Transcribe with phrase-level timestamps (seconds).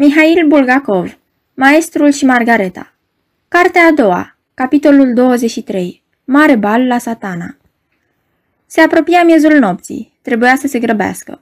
[0.00, 1.18] Mihail Bulgakov,
[1.54, 2.94] Maestrul și Margareta
[3.48, 7.56] Cartea a doua, capitolul 23 Mare bal la satana
[8.66, 11.40] Se apropia miezul nopții, trebuia să se grăbească.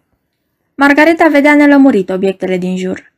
[0.75, 3.13] Margareta vedea nelămurit obiectele din jur.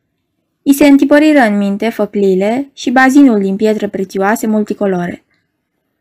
[0.62, 5.25] I se întipăriră în minte făcliile și bazinul din pietre prețioase multicolore.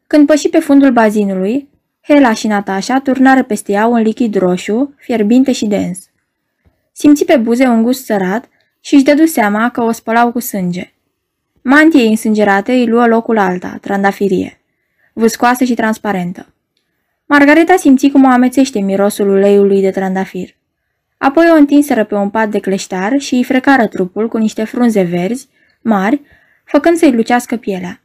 [0.08, 1.70] Când păși pe fundul bazinului,
[2.02, 6.10] Hela și Natasha turnară peste ea un lichid roșu, fierbinte și dens.
[6.92, 8.50] Simți pe buze un gust sărat
[8.82, 10.94] și își dădu seama că o spălau cu sânge.
[11.62, 14.60] Mantiei însângerate îi luă locul alta, trandafirie,
[15.14, 16.54] vâscoasă și transparentă.
[17.26, 20.56] Margareta simți cum o amețește mirosul uleiului de trandafir.
[21.18, 25.02] Apoi o întinseră pe un pat de cleștar și îi frecară trupul cu niște frunze
[25.02, 25.48] verzi,
[25.82, 26.22] mari,
[26.64, 28.02] făcând să-i lucească pielea.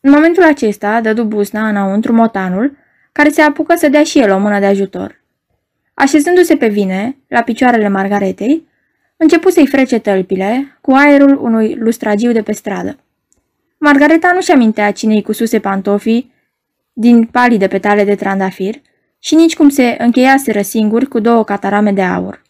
[0.00, 2.76] În momentul acesta dădu busna înăuntru motanul,
[3.12, 5.20] care se apucă să dea și el o mână de ajutor.
[5.94, 8.68] Așezându-se pe vine, la picioarele Margaretei,
[9.22, 12.98] începu să-i frece tălpile cu aerul unui lustragiu de pe stradă.
[13.78, 16.32] Margareta nu-și amintea cine-i cususe pantofii
[16.92, 18.74] din palide petale de trandafir
[19.18, 22.42] și nici cum se încheiaseră singuri cu două catarame de aur.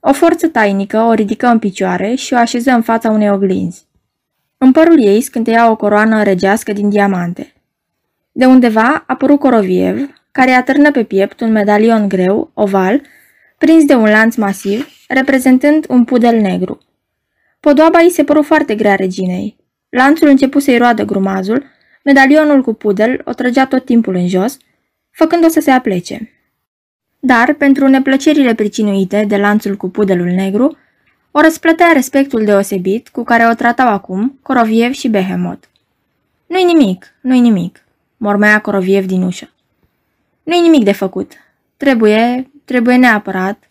[0.00, 3.86] O forță tainică o ridică în picioare și o așeză în fața unei oglinzi.
[4.58, 7.52] În părul ei scânteia o coroană regească din diamante.
[8.32, 13.02] De undeva apărut Coroviev, care atârnă pe piept un medalion greu, oval,
[13.58, 16.78] prins de un lanț masiv, reprezentând un pudel negru.
[17.60, 19.56] Podoaba îi se păru foarte grea reginei.
[19.88, 21.64] Lanțul începu să-i roadă grumazul,
[22.04, 24.56] medalionul cu pudel o trăgea tot timpul în jos,
[25.10, 26.30] făcând-o să se aplece.
[27.20, 30.76] Dar, pentru neplăcerile pricinuite de lanțul cu pudelul negru,
[31.30, 35.66] o răsplătea respectul deosebit cu care o tratau acum Coroviev și Behemoth.
[36.46, 37.84] Nu-i nimic, nu-i nimic,
[38.16, 39.50] mormea Coroviev din ușă.
[40.42, 41.32] Nu-i nimic de făcut.
[41.76, 43.66] Trebuie, trebuie neapărat.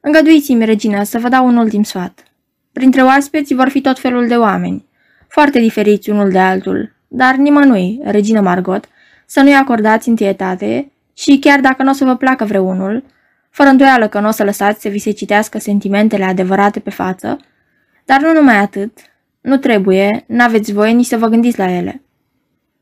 [0.00, 2.24] Îngăduiți-mi, regină, să vă dau un ultim sfat.
[2.72, 4.86] Printre oaspeți vor fi tot felul de oameni,
[5.28, 8.88] foarte diferiți unul de altul, dar nimănui, regină Margot,
[9.26, 13.04] să nu-i acordați întietate și chiar dacă nu o să vă placă vreunul,
[13.50, 17.38] fără îndoială că nu o să lăsați să vi se citească sentimentele adevărate pe față,
[18.04, 18.98] dar nu numai atât,
[19.40, 22.02] nu trebuie, n-aveți voie nici să vă gândiți la ele.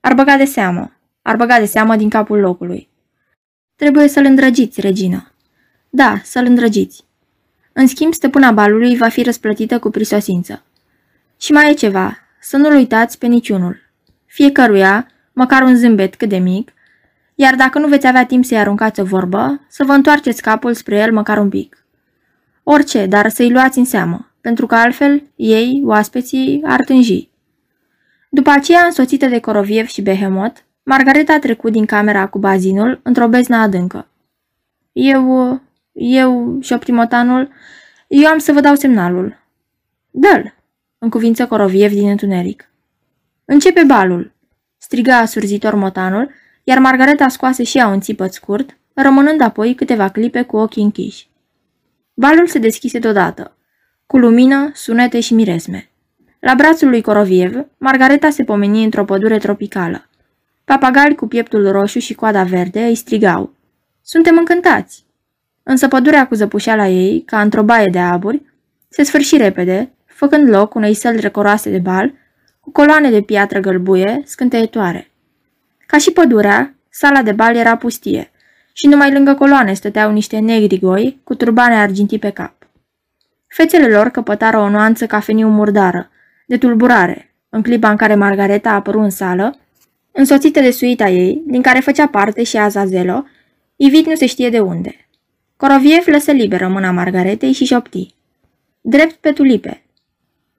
[0.00, 0.92] Ar băga de seamă,
[1.22, 2.88] ar băga de seamă din capul locului.
[3.76, 5.32] Trebuie să-l îndrăgiți, regină.
[5.88, 7.06] Da, să-l îndrăgiți.
[7.80, 10.62] În schimb, stăpâna balului va fi răsplătită cu prisosință.
[11.40, 13.80] Și mai e ceva, să nu-l uitați pe niciunul.
[14.26, 16.72] Fiecăruia, măcar un zâmbet cât de mic,
[17.34, 20.96] iar dacă nu veți avea timp să-i aruncați o vorbă, să vă întoarceți capul spre
[20.96, 21.86] el măcar un pic.
[22.62, 27.28] Orice, dar să-i luați în seamă, pentru că altfel ei, oaspeții, ar tânji.
[28.28, 33.28] După aceea, însoțită de Coroviev și Behemot, Margareta a trecut din camera cu bazinul într-o
[33.28, 34.08] beznă adâncă.
[34.92, 35.60] Eu,
[35.98, 37.48] eu, șoptimotanul,
[38.08, 39.36] eu am să vă dau semnalul.
[40.10, 40.54] Dă-l,
[40.98, 42.70] în cuvință Coroviev din întuneric.
[43.44, 44.32] Începe balul,
[44.76, 46.30] striga asurzitor motanul,
[46.64, 51.28] iar Margareta scoase și ea un țipăt scurt, rămânând apoi câteva clipe cu ochii închiși.
[52.14, 53.56] Balul se deschise deodată,
[54.06, 55.90] cu lumină, sunete și miresme.
[56.40, 60.08] La brațul lui Coroviev, Margareta se pomeni într-o pădure tropicală.
[60.64, 63.54] Papagali cu pieptul roșu și coada verde îi strigau.
[64.02, 65.07] Suntem încântați!
[65.70, 68.42] Însă pădurea cu zăpușeala ei, ca într-o baie de aburi,
[68.88, 72.12] se sfârși repede, făcând loc unei săli recoroase de bal,
[72.60, 75.10] cu coloane de piatră gălbuie, scânteietoare.
[75.86, 78.30] Ca și pădurea, sala de bal era pustie
[78.72, 82.54] și numai lângă coloane stăteau niște negri goi cu turbane argintii pe cap.
[83.46, 86.10] Fețele lor căpătară o nuanță cafeniu murdară,
[86.46, 89.58] de tulburare, în clipa în care Margareta a apărut în sală,
[90.12, 93.24] însoțită de suita ei, din care făcea parte și Azazelo,
[93.76, 95.07] ivit nu se știe de unde.
[95.58, 98.14] Coroviev lăsă liberă mâna Margaretei și șopti.
[98.80, 99.82] Drept pe tulipe.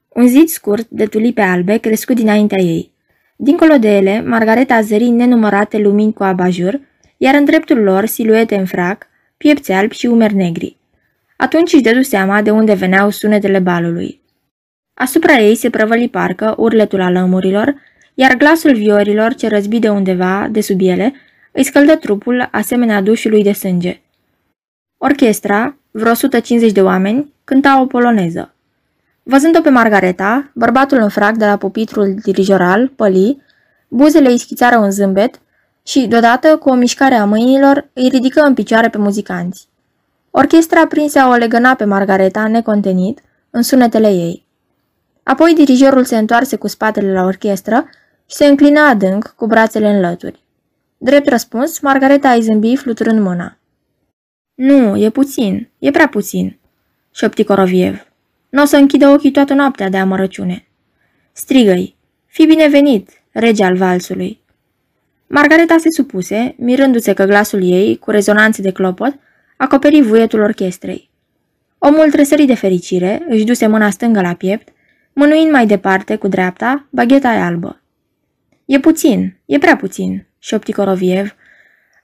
[0.09, 2.91] Un zid scurt de tulipe albe crescut dinaintea ei.
[3.35, 6.79] Dincolo de ele, Margareta zări nenumărate lumini cu abajur,
[7.17, 9.07] iar în dreptul lor siluete în frac,
[9.38, 10.77] piepți albi și umeri negri.
[11.38, 14.21] Atunci își dădu seama de unde veneau sunetele balului.
[14.94, 17.75] Asupra ei se prăvăli parcă urletul alămurilor,
[18.13, 21.13] iar glasul viorilor ce răzbi de undeva, de sub ele,
[21.51, 24.01] îi scăldă trupul asemenea dușului de sânge.
[25.01, 28.54] Orchestra, vreo 150 de oameni, cânta o poloneză.
[29.24, 33.42] Văzând-o pe Margareta, bărbatul în frac de la pupitrul dirijoral, păli,
[33.88, 35.42] buzele îi schițară un zâmbet
[35.84, 39.68] și, deodată, cu o mișcare a mâinilor, îi ridică în picioare pe muzicanți.
[40.31, 43.19] Orchestra prinse o legăna pe Margareta, necontenit,
[43.50, 44.46] în sunetele ei.
[45.24, 47.90] Apoi dirijorul se întoarse cu spatele la orchestră
[48.25, 50.44] și se înclina adânc, cu brațele în lături.
[50.98, 53.54] Drept răspuns, Margareta îi zâmbi fluturând mâna.
[54.61, 56.57] Nu, e puțin, e prea puțin,
[57.11, 58.07] șopti Coroviev.
[58.50, 60.67] Nu o să închidă ochii toată noaptea de amărăciune.
[61.31, 61.95] Strigă-i,
[62.25, 64.41] fi binevenit, rege al valsului.
[65.27, 69.15] Margareta se supuse, mirându-se că glasul ei, cu rezonanțe de clopot,
[69.57, 71.09] acoperi vuietul orchestrei.
[71.77, 74.67] Omul tresări de fericire, își duse mâna stângă la piept,
[75.13, 77.81] mânuind mai departe, cu dreapta, bagheta albă.
[78.65, 81.35] E puțin, e prea puțin, șopti Coroviev.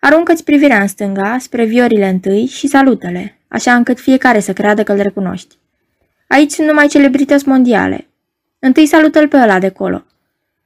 [0.06, 4.92] Aruncă-ți privirea în stânga, spre viorile întâi și salută-le, așa încât fiecare să creadă că
[4.92, 5.56] îl recunoști.
[6.28, 8.08] Aici sunt numai celebrități mondiale.
[8.60, 10.06] Întâi salută-l pe ăla de colo.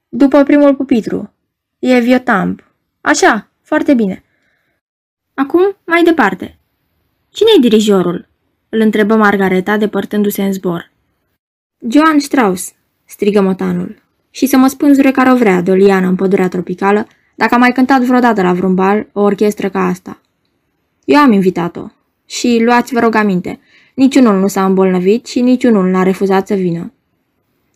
[0.08, 1.32] După primul pupitru.
[1.78, 2.64] E Viotamp.
[3.00, 4.22] Așa, foarte bine.
[5.34, 6.58] Acum, mai departe.
[7.30, 8.28] Cine-i dirijorul?
[8.68, 10.90] Îl întrebă Margareta, depărtându-se în zbor.
[11.90, 12.72] Joan Strauss,
[13.04, 14.02] strigă motanul.
[14.30, 17.06] Și să mă spânzure care o vrea de o liană în pădurea tropicală,
[17.40, 20.20] dacă a mai cântat vreodată la vreun bal o orchestră ca asta.
[21.04, 21.86] Eu am invitat-o.
[22.26, 23.60] Și luați, vă rog aminte,
[23.94, 26.92] niciunul nu s-a îmbolnăvit și niciunul n-a refuzat să vină.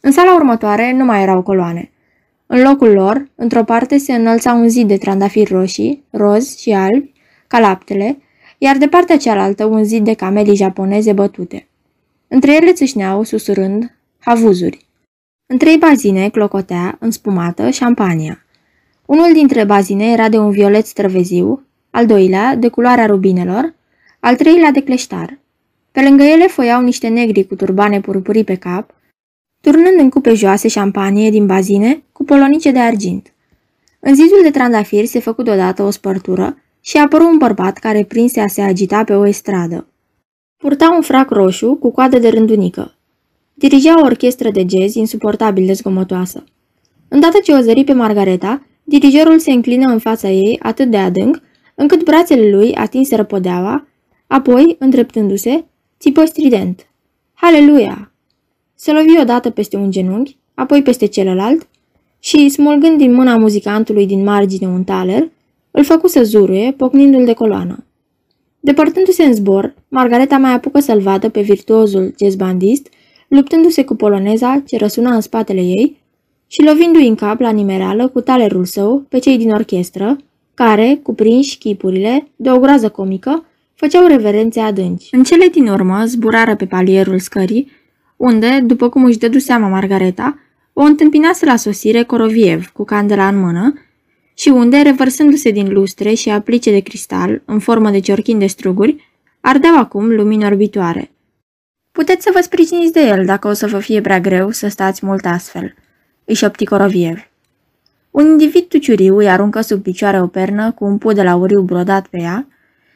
[0.00, 1.90] În sala următoare nu mai erau coloane.
[2.46, 7.12] În locul lor, într-o parte se înălța un zid de trandafiri roșii, roz și albi,
[7.46, 8.18] ca laptele,
[8.58, 11.68] iar de partea cealaltă un zid de camelii japoneze bătute.
[12.28, 14.86] Între ele țâșneau, susurând, havuzuri.
[15.46, 18.43] În trei bazine clocotea, înspumată, șampania.
[19.06, 23.74] Unul dintre bazine era de un violet străveziu, al doilea de culoarea rubinelor,
[24.20, 25.38] al treilea de cleștar.
[25.92, 28.94] Pe lângă ele foiau niște negri cu turbane purpurii pe cap,
[29.60, 33.32] turnând în cupe joase șampanie din bazine cu polonice de argint.
[34.00, 38.40] În zidul de trandafiri se făcu deodată o spărtură și apăru un bărbat care prinse
[38.40, 39.86] a se agita pe o estradă.
[40.56, 42.94] Purta un frac roșu cu coadă de rândunică.
[43.54, 46.44] Dirigea o orchestră de jazz insuportabil de zgomotoasă.
[47.08, 51.42] Îndată ce o zări pe Margareta, dirigerul se înclină în fața ei atât de adânc,
[51.74, 53.86] încât brațele lui atinseră podeaua,
[54.26, 55.64] apoi, îndreptându-se,
[56.00, 56.86] țipă strident.
[57.34, 58.12] Haleluia!
[58.74, 61.68] Se lovi odată peste un genunchi, apoi peste celălalt
[62.18, 65.30] și, smulgând din mâna muzicantului din margine un taler,
[65.70, 67.84] îl făcu să zuruie, pocnindu-l de coloană.
[68.60, 72.88] Depărtându-se în zbor, Margareta mai apucă să-l vadă pe virtuozul jazzbandist,
[73.28, 76.02] luptându-se cu poloneza ce răsuna în spatele ei
[76.54, 80.16] și lovindu-i în cap la nimereală cu talerul său pe cei din orchestră,
[80.54, 85.08] care, cuprinși chipurile, de o groază comică, făceau reverențe adânci.
[85.10, 87.70] În cele din urmă zburară pe palierul scării,
[88.16, 90.38] unde, după cum își dădu seama Margareta,
[90.72, 93.74] o întâmpinase la sosire Coroviev cu candela în mână
[94.34, 99.10] și unde, revărsându-se din lustre și aplice de cristal, în formă de ciorchin de struguri,
[99.40, 101.10] ardeau acum lumini orbitoare.
[101.92, 105.06] Puteți să vă sprijiniți de el dacă o să vă fie prea greu să stați
[105.06, 105.74] mult astfel,
[106.24, 107.28] își șopti Coroviev.
[108.10, 112.06] Un individ tuciuriu îi aruncă sub picioare o pernă cu un pud de lauriu brodat
[112.06, 112.46] pe ea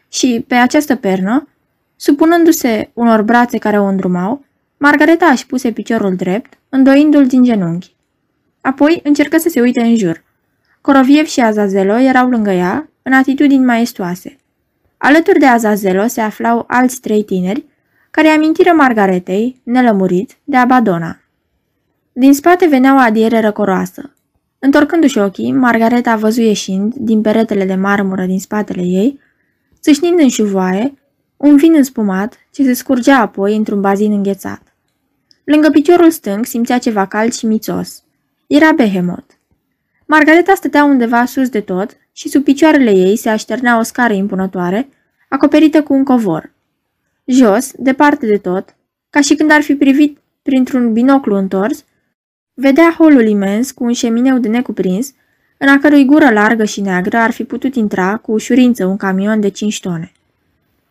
[0.08, 1.48] și, pe această pernă,
[1.96, 4.44] supunându-se unor brațe care o îndrumau,
[4.76, 7.96] Margareta își puse piciorul drept, îndoindu-l din genunchi.
[8.60, 10.24] Apoi încercă să se uite în jur.
[10.80, 14.36] Coroviev și Azazelo erau lângă ea, în atitudini maestoase.
[14.96, 17.64] Alături de Azazelo se aflau alți trei tineri,
[18.10, 21.18] care amintiră Margaretei, nelămurit, de Abadona.
[22.18, 24.14] Din spate venea o adiere răcoroasă.
[24.58, 29.20] Întorcându-și ochii, Margareta a văzut ieșind, din peretele de marmură din spatele ei,
[29.80, 30.94] țâșnind în șuvoaie,
[31.36, 34.62] un vin înspumat ce se scurgea apoi într-un bazin înghețat.
[35.44, 38.02] Lângă piciorul stâng simțea ceva cald și mițos.
[38.46, 39.34] Era Behemoth.
[40.06, 44.88] Margareta stătea undeva sus de tot și sub picioarele ei se așternea o scară impunătoare,
[45.28, 46.52] acoperită cu un covor.
[47.24, 48.76] Jos, departe de tot,
[49.10, 51.84] ca și când ar fi privit printr-un binoclu întors,
[52.60, 55.12] vedea holul imens cu un șemineu de necuprins,
[55.56, 59.40] în a cărui gură largă și neagră ar fi putut intra cu ușurință un camion
[59.40, 60.12] de 5 tone.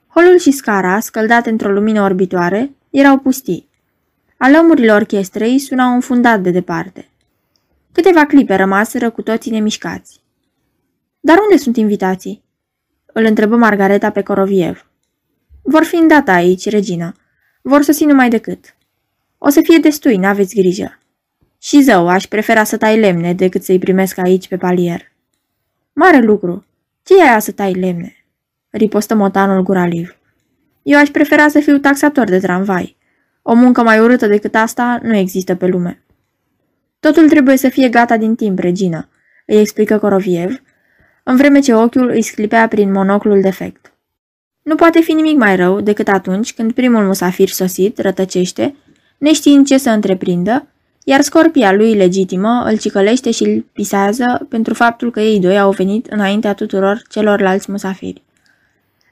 [0.08, 3.68] Holul și scara, scăldate într-o lumină orbitoare, erau pustii.
[4.38, 7.10] Alămurile orchestrei sunau înfundat de departe.
[7.92, 10.22] Câteva clipe rămaseră cu toții nemișcați.
[11.20, 12.44] Dar unde sunt invitații?
[13.06, 14.86] Îl întrebă Margareta pe Coroviev.
[15.62, 17.14] Vor fi îndată aici, regina.
[17.62, 18.76] Vor sosi numai decât.
[19.38, 20.97] O să fie destui, n-aveți grijă.
[21.62, 25.12] Și zău, aș prefera să tai lemne decât să-i primesc aici pe palier.
[25.94, 26.66] Mare lucru.
[27.04, 28.16] Ce e aia să tai lemne?
[28.70, 30.18] Ripostă motanul guraliv.
[30.84, 32.98] Eu aș prefera să fiu taxator de tramvai.
[33.42, 36.02] O muncă mai urâtă decât asta nu există pe lume.
[37.00, 39.10] Totul trebuie să fie gata din timp, regină,
[39.46, 40.62] îi explică Coroviev,
[41.24, 43.94] în vreme ce ochiul îi sclipea prin monoclul defect.
[44.62, 48.76] Nu poate fi nimic mai rău decât atunci când primul musafir sosit rătăcește,
[49.18, 50.68] neștiind ce să întreprindă,
[51.10, 55.72] iar scorpia lui legitimă îl cicălește și îl pisează pentru faptul că ei doi au
[55.72, 58.24] venit înaintea tuturor celorlalți musafiri.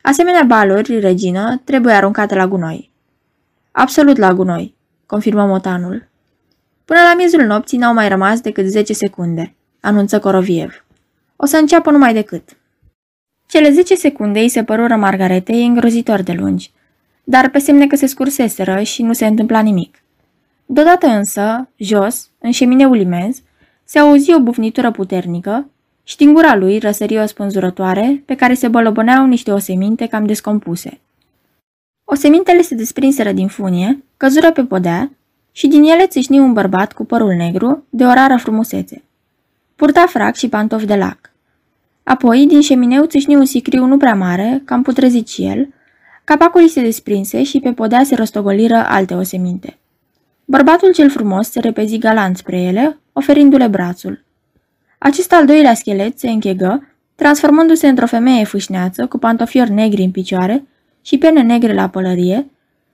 [0.02, 2.92] Asemenea baluri, regină, trebuie aruncate la gunoi.
[3.72, 4.76] Absolut la gunoi.
[5.06, 6.08] confirmă motanul.
[6.86, 10.86] Până la miezul nopții n-au mai rămas decât 10 secunde, anunță Coroviev.
[11.36, 12.58] O să înceapă numai decât.
[13.48, 16.72] Cele 10 secunde îi se părură Margaretei îngrozitor de lungi,
[17.24, 20.05] dar pe semne că se scurseseră și nu se întâmpla nimic.
[20.66, 23.42] Deodată însă, jos, în șemineul imens,
[23.84, 25.70] se auzi o bufnitură puternică
[26.04, 31.00] și din gura lui răsări o spânzurătoare pe care se bolobăneau niște oseminte cam descompuse.
[32.04, 35.12] Osemintele se desprinseră din funie, căzură pe podea
[35.52, 39.04] și din ele țâșni un bărbat cu părul negru, de o rară frumusețe.
[39.76, 41.32] Purta frac și pantofi de lac.
[42.04, 45.74] Apoi, din șemineu țâșni un sicriu nu prea mare, cam putrezit și el,
[46.24, 49.78] capacul îi se desprinse și pe podea se rostogoliră alte oseminte.
[50.46, 54.24] Bărbatul cel frumos se repezi galant spre ele, oferindu-le brațul.
[54.98, 60.68] Acest al doilea schelet se închegă, transformându-se într-o femeie fâșneață cu pantofiori negri în picioare
[61.02, 62.50] și pene negre la pălărie,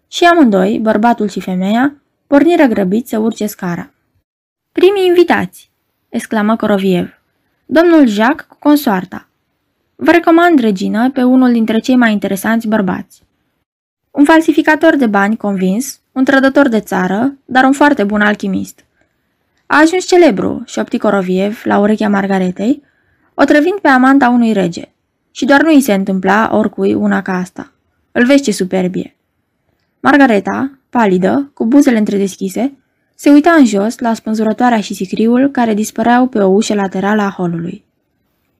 [0.07, 1.95] și amândoi, bărbatul și femeia,
[2.27, 3.93] porniră grăbit să urce scara.
[4.71, 5.71] Primii invitați,
[6.09, 7.21] exclamă Coroviev.
[7.65, 9.27] Domnul Jacques cu consoarta.
[9.95, 13.23] Vă recomand, regină, pe unul dintre cei mai interesanți bărbați.
[14.11, 18.85] Un falsificator de bani convins, un trădător de țară, dar un foarte bun alchimist.
[19.65, 22.83] A ajuns celebru, șopti Coroviev la urechea Margaretei,
[23.33, 24.91] o trăvind pe amanta unui rege.
[25.31, 27.71] Și doar nu îi se întâmpla oricui una ca asta.
[28.11, 29.15] Îl vezi ce superbie.
[29.99, 32.73] Margareta, palidă, cu buzele întredeschise,
[33.15, 37.33] se uita în jos la spânzurătoarea și sicriul care dispăreau pe o ușă laterală a
[37.37, 37.85] holului.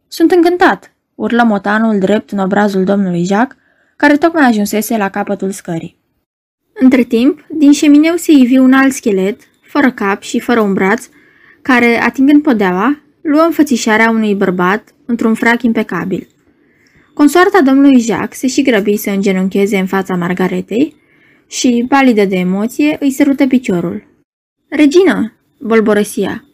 [0.08, 3.58] Sunt încântat, urlă motanul drept în obrazul domnului Jacques,
[3.96, 6.01] care tocmai ajunsese la capătul scării.
[6.84, 11.10] Între timp, din șemineu se ivi un alt schelet, fără cap și fără un braț,
[11.62, 16.28] care, atingând podeaua, luă înfățișarea unui bărbat într-un frac impecabil.
[17.14, 20.96] Consoarta domnului Jacques se și grăbi să îngenuncheze în fața Margaretei
[21.48, 24.04] și, palidă de emoție, îi sărută piciorul.
[24.70, 26.46] Regina!" bolborăsia.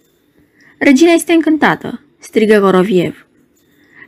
[0.79, 3.27] Regina este încântată!" strigă Goroviev.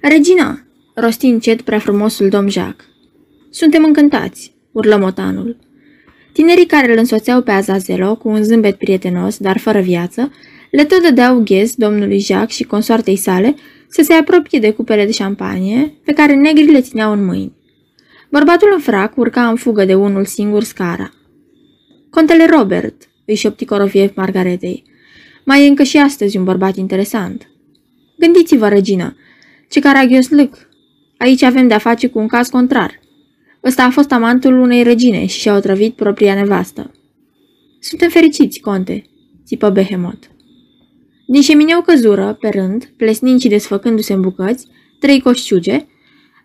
[0.01, 0.63] Regina!"
[0.95, 2.87] rosti încet prea frumosul domn Jacques.
[3.49, 5.67] Suntem încântați!" urlă motanul.
[6.39, 10.31] Tinerii care îl însoțeau pe Azazelo cu un zâmbet prietenos, dar fără viață,
[10.71, 13.55] le tot dădeau ghez domnului Jacques și consoartei sale
[13.87, 17.53] să se apropie de cupele de șampanie pe care negrii le țineau în mâini.
[18.31, 21.13] Bărbatul în frac urca în fugă de unul singur scara.
[22.09, 24.83] Contele Robert, îi șopti Coroviev Margaretei,
[25.45, 27.49] mai e încă și astăzi un bărbat interesant.
[28.17, 29.15] Gândiți-vă, regină,
[29.69, 30.69] ce caragios lâc.
[31.17, 32.98] Aici avem de-a face cu un caz contrar.
[33.63, 36.91] Ăsta a fost amantul unei regine și și-a otrăvit propria nevastă.
[37.79, 39.05] Suntem fericiți, conte,
[39.45, 40.31] țipă Behemot.
[41.27, 44.67] Din șemineu căzură, pe rând, plesnind și desfăcându-se în bucăți,
[44.99, 45.85] trei coșciuge,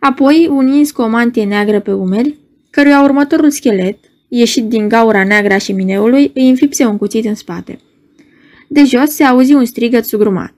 [0.00, 2.38] apoi un ins cu o mantie neagră pe umeri,
[2.70, 7.78] căruia următorul schelet, ieșit din gaura neagră a șemineului, îi înfipse un cuțit în spate.
[8.68, 10.54] De jos se auzi un strigăt sugrumat.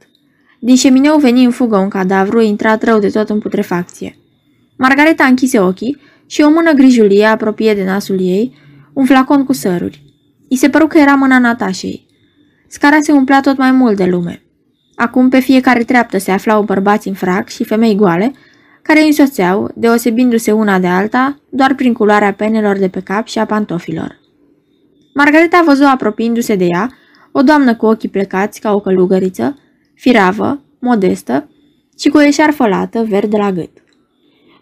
[0.58, 4.18] Din șemineu veni în fugă un cadavru intrat rău de tot în putrefacție.
[4.76, 5.96] Margareta închise ochii
[6.26, 8.54] și o mână grijulie apropie de nasul ei,
[8.92, 10.04] un flacon cu săruri.
[10.49, 12.06] I se păru că era mâna Natașei.
[12.68, 14.42] Scara se umplea tot mai mult de lume.
[14.95, 18.33] Acum pe fiecare treaptă se aflau bărbați în frac și femei goale,
[18.83, 23.38] care îi însoțeau, deosebindu-se una de alta, doar prin culoarea penelor de pe cap și
[23.38, 24.21] a pantofilor.
[25.14, 26.90] Margareta văzu apropiindu-se de ea,
[27.33, 29.59] o doamnă cu ochii plecați ca o călugăriță,
[29.95, 31.50] firavă, modestă
[31.99, 33.71] și cu o eșarfă lată verde la gât.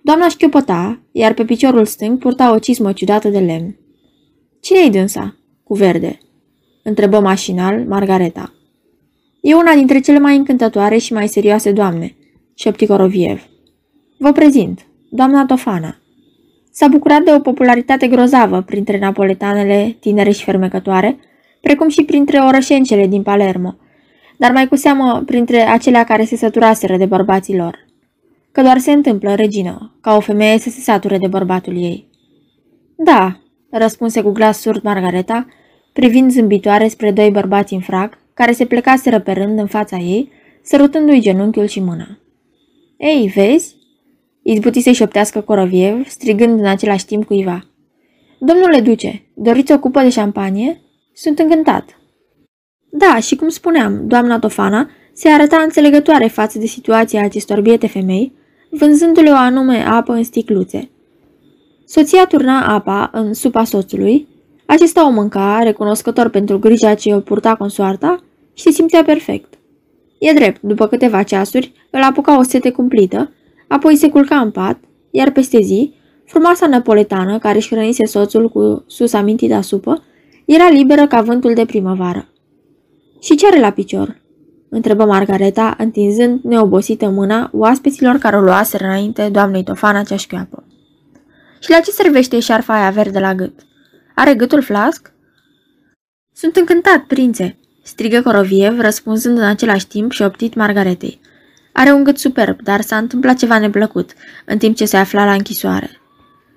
[0.06, 3.76] Doamna șchiopăta, iar pe piciorul stâng purta o cismă ciudată de lemn.
[4.60, 5.36] Cine-i dânsa?
[5.62, 6.18] Cu verde.
[6.82, 8.54] Întrebă mașinal Margareta.
[9.40, 12.16] E una dintre cele mai încântătoare și mai serioase doamne,
[12.54, 13.42] șopti Coroviev.
[14.18, 15.96] Vă prezint, doamna Tofana.
[16.70, 21.18] S-a bucurat de o popularitate grozavă printre napoletanele tinere și fermecătoare,
[21.60, 23.76] precum și printre orășencele din Palermo,
[24.36, 27.83] dar mai cu seamă printre acelea care se săturaseră de bărbații lor.
[28.54, 32.08] Că doar se întâmplă, regină, ca o femeie să se sature de bărbatul ei.
[32.96, 35.46] Da, răspunse cu glas surd Margareta,
[35.92, 40.30] privind zâmbitoare spre doi bărbați în frac, care se plecaseră pe rând în fața ei,
[40.62, 42.18] sărutându-i genunchiul și mâna.
[42.96, 43.76] Ei, vezi?
[44.42, 47.66] Izbuti să-i șoptească Coroviev, strigând în același timp cuiva.
[48.38, 50.80] Domnule duce, doriți o cupă de șampanie?
[51.12, 52.00] Sunt încântat.
[52.90, 58.42] Da, și cum spuneam, doamna Tofana se arăta înțelegătoare față de situația acestor biete femei,
[58.78, 60.90] vânzându-le o anume apă în sticluțe.
[61.84, 64.28] Soția turna apa în supa soțului,
[64.66, 68.22] acesta o mânca, recunoscător pentru grija ce o purta consoarta,
[68.54, 69.54] și se simțea perfect.
[70.18, 73.32] E drept, după câteva ceasuri, îl apuca o sete cumplită,
[73.68, 74.78] apoi se culca în pat,
[75.10, 75.92] iar peste zi,
[76.24, 80.02] frumoasa napoletană, care își hrănise soțul cu sus amintita supă,
[80.44, 82.28] Era liberă ca vântul de primăvară.
[83.20, 84.22] Și ce are la picior?"
[84.74, 90.64] Întrebă Margareta, întinzând neobosită mâna oaspeților care o luaseră înainte doamnei Tofana cea șchioapă.
[91.60, 93.60] Și la ce servește șarfa aia verde la gât?
[94.14, 95.12] Are gâtul flasc?"
[96.32, 101.20] Sunt încântat, prințe!" strigă Coroviev, răspunzând în același timp și optit Margaretei.
[101.72, 104.12] Are un gât superb, dar s-a întâmplat ceva neplăcut,
[104.44, 105.90] în timp ce se afla la închisoare.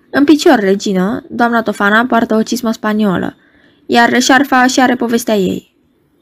[0.10, 3.36] În picior, regină, doamna Tofana poartă o cismă spaniolă,
[3.86, 5.77] iar șarfa și are povestea ei.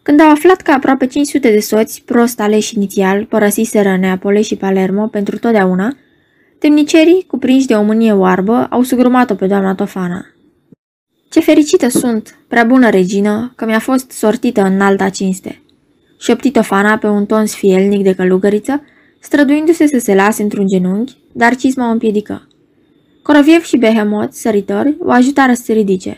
[0.05, 5.07] Când au aflat că aproape 500 de soți, prost aleși inițial, părăsiseră Neapole și Palermo
[5.07, 5.97] pentru totdeauna,
[6.59, 10.25] temnicerii, cuprinși de o mânie oarbă, au sugrumat-o pe doamna Tofana.
[11.29, 15.61] Ce fericită sunt, prea bună regină, că mi-a fost sortită în alta cinste.
[16.19, 18.83] Șopti Tofana pe un ton sfielnic de călugăriță,
[19.19, 22.47] străduindu-se să se lase într-un genunchi, dar cisma o împiedică.
[23.21, 26.17] Coroviev și Behemot, săritori, o ajutară să se ridice.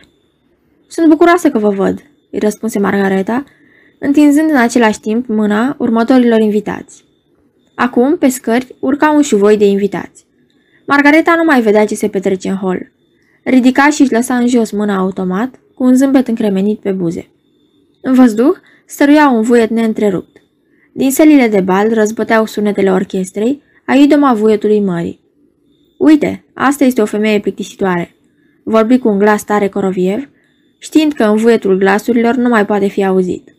[0.88, 3.44] Sunt bucuroasă că vă văd, îi răspunse Margareta,
[4.00, 7.06] întinzând în același timp mâna următorilor invitați.
[7.76, 10.26] Acum, pe scări, urca un șuvoi de invitați.
[10.88, 12.92] Margareta nu mai vedea ce se petrece în hol.
[13.44, 17.30] Ridica și își lăsa în jos mâna automat, cu un zâmbet încremenit pe buze.
[18.02, 20.38] În văzduh, stăruia un vuiet neîntrerupt.
[20.94, 25.20] Din sălile de bal răzbăteau sunetele orchestrei, a idoma vuietului mării.
[25.98, 28.16] Uite, asta este o femeie plictisitoare.
[28.64, 30.30] Vorbi cu un glas tare Coroviev,
[30.78, 33.57] știind că în vuietul glasurilor nu mai poate fi auzit.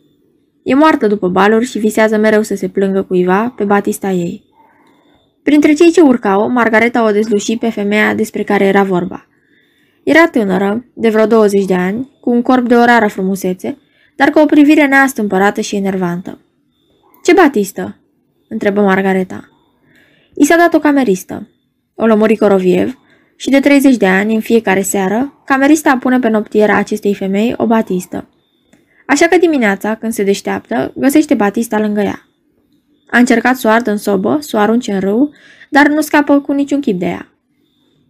[0.69, 4.43] E moartă după baluri și visează mereu să se plângă cuiva pe batista ei.
[5.43, 9.27] Printre cei ce urcau, Margareta o dezluși pe femeia despre care era vorba.
[10.03, 13.77] Era tânără, de vreo 20 de ani, cu un corp de o rară frumusețe,
[14.15, 16.39] dar cu o privire neastâmpărată și enervantă.
[17.23, 17.97] Ce batistă?"
[18.47, 19.49] întrebă Margareta.
[20.35, 21.47] I s-a dat o cameristă.
[21.95, 22.97] O lămuri Coroviev
[23.35, 27.65] și de 30 de ani, în fiecare seară, camerista pune pe noptiera acestei femei o
[27.65, 28.27] batistă.
[29.09, 32.27] Așa că dimineața, când se deșteaptă, găsește Batista lângă ea.
[33.07, 35.33] A încercat să o ardă în sobă, să o arunce în râu,
[35.69, 37.33] dar nu scapă cu niciun chip de ea.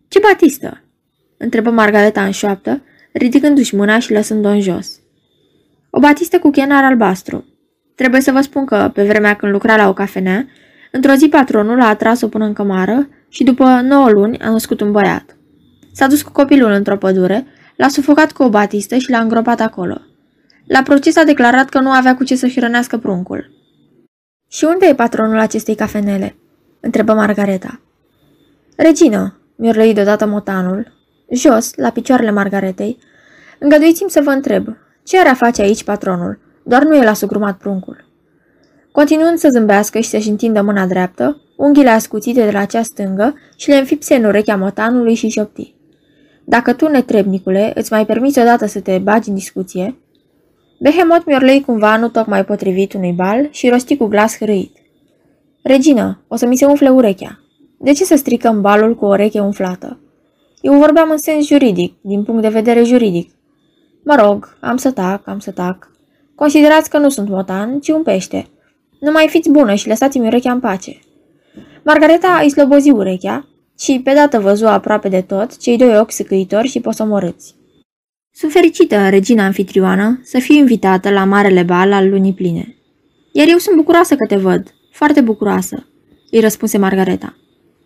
[0.07, 0.83] Ce Batistă?"
[1.37, 2.81] întrebă Margareta în șoaptă,
[3.11, 4.99] ridicându-și mâna și lăsând-o în jos.
[5.89, 7.45] O batistă cu chenar albastru.
[7.95, 10.47] Trebuie să vă spun că, pe vremea când lucra la o cafenea,
[10.91, 14.91] într-o zi patronul a atras-o până în cămară și după 9 luni a născut un
[14.91, 15.37] băiat.
[15.91, 20.01] S-a dus cu copilul într-o pădure, l-a sufocat cu o batistă și l-a îngropat acolo.
[20.69, 23.51] La proces a declarat că nu avea cu ce să-și rănească pruncul.
[24.47, 26.35] Și unde e patronul acestei cafenele?"
[26.79, 27.81] întrebă Margareta.
[28.75, 30.93] Regină, mi-a răit deodată motanul.
[31.31, 32.97] Jos, la picioarele Margaretei,
[33.59, 34.67] îngăduiți-mi să vă întreb,
[35.03, 36.39] ce ar face aici patronul?
[36.63, 38.05] Doar nu el a sugrumat pruncul.
[38.91, 43.69] Continuând să zâmbească și să-și întindă mâna dreaptă, unghiile ascuțite de la cea stângă și
[43.69, 45.75] le înfipse în urechea motanului și șopti.
[46.43, 49.95] Dacă tu, netrebnicule, îți mai permiți odată să te bagi în discuție,
[50.81, 54.77] Behemot miorlei cumva nu tocmai potrivit unui bal și rosti cu glas hărâit.
[55.61, 57.39] Regină, o să mi se umfle urechea.
[57.77, 59.99] De ce să stricăm balul cu o ureche umflată?
[60.61, 63.31] Eu vorbeam în sens juridic, din punct de vedere juridic.
[64.03, 65.91] Mă rog, am să tac, am să tac.
[66.35, 68.47] Considerați că nu sunt motan, ci un pește.
[68.99, 70.99] Nu mai fiți bună și lăsați-mi urechea în pace.
[71.83, 73.47] Margareta îi slobozi urechea
[73.79, 77.55] și pe dată văzu aproape de tot cei doi ochi săcăitori și posomorâți.
[78.39, 82.75] Sunt fericită, regina anfitrioană, să fiu invitată la marele bal al lunii pline.
[83.31, 85.87] Iar eu sunt bucuroasă că te văd, foarte bucuroasă,
[86.31, 87.37] îi răspunse Margareta.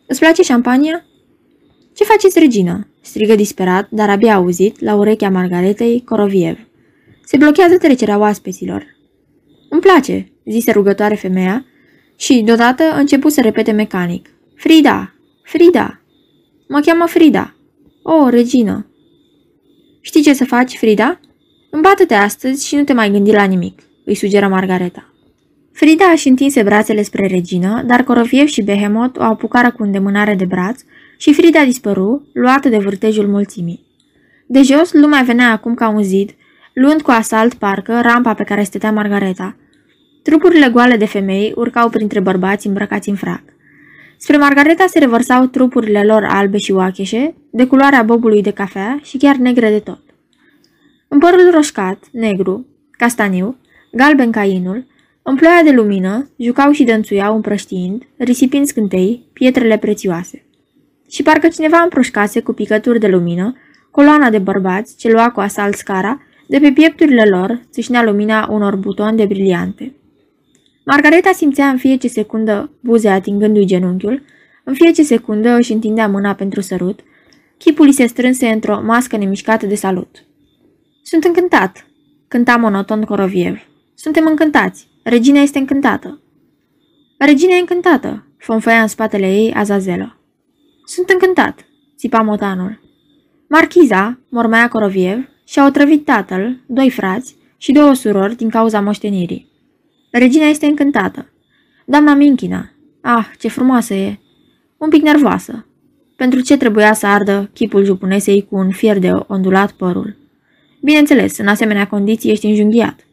[0.07, 1.05] Îți place șampania?
[1.93, 2.87] Ce faceți, regină?
[3.01, 6.57] strigă disperat, dar abia auzit, la urechea Margaretei, Coroviev.
[7.25, 8.85] Se blochează trecerea oaspeților.
[9.69, 11.65] Îmi place, zise rugătoare femeia
[12.15, 14.29] și, deodată, început să repete mecanic.
[14.55, 15.13] Frida!
[15.43, 16.01] Frida!
[16.67, 17.55] Mă cheamă Frida!
[18.01, 18.87] O, regină!
[20.05, 21.19] Știi ce să faci, Frida?
[21.69, 25.13] Îmbată-te astăzi și nu te mai gândi la nimic, îi sugeră Margareta.
[25.73, 30.45] Frida își întinse brațele spre regină, dar Coroviev și Behemot o apucară cu îndemânare de
[30.45, 30.81] braț
[31.17, 33.85] și Frida dispăru, luată de vârtejul mulțimii.
[34.47, 36.35] De jos, lumea venea acum ca un zid,
[36.73, 39.55] luând cu asalt parcă rampa pe care stătea Margareta.
[40.23, 43.43] Trupurile goale de femei urcau printre bărbați îmbrăcați în frac.
[44.23, 49.17] Spre Margareta se revărsau trupurile lor albe și oacheșe, de culoarea bobului de cafea și
[49.17, 50.01] chiar negre de tot.
[51.07, 53.57] În părul roșcat, negru, castaniu,
[53.91, 54.85] galben ca inul,
[55.21, 60.45] în ploaia de lumină, jucau și dănțuiau împrăștiind, risipind scântei, pietrele prețioase.
[61.09, 63.55] Și parcă cineva împroșcase cu picături de lumină
[63.91, 68.75] coloana de bărbați ce lua cu asalt scara, de pe piepturile lor țâșnea lumina unor
[68.75, 69.93] butoane de briliante.
[70.85, 74.23] Margareta simțea în fiecare secundă buze atingându-i genunchiul,
[74.63, 76.99] în fiecare secundă își întindea mâna pentru sărut,
[77.57, 80.25] chipul îi se strânse într-o mască nemișcată de salut.
[81.03, 81.87] Sunt încântat,
[82.27, 83.57] cânta monoton Coroviev.
[83.95, 84.87] Suntem încântați.
[85.03, 86.21] Regina este încântată.
[87.17, 90.17] Regina e încântată, fonfăia în spatele ei Azazelă.
[90.85, 91.65] Sunt încântat,
[91.97, 92.81] țipa motanul.
[93.49, 99.52] Marchiza, mormea Coroviev, și-a otrăvit tatăl, doi frați și două surori din cauza moștenirii.
[100.15, 101.29] Regina este încântată.
[101.85, 102.71] Doamna Minchina,
[103.01, 104.19] ah, ce frumoasă e!
[104.77, 105.65] Un pic nervoasă.
[106.15, 110.15] Pentru ce trebuia să ardă chipul jupunesei cu un fier de ondulat părul?
[110.81, 113.07] Bineînțeles, în asemenea condiții ești înjunghiat.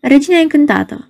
[0.00, 1.08] Regina e încântată.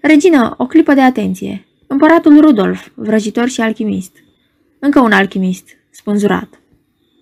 [0.00, 1.66] Regina, o clipă de atenție.
[1.86, 4.16] Împăratul Rudolf, vrăjitor și alchimist.
[4.78, 6.60] Încă un alchimist, spânzurat.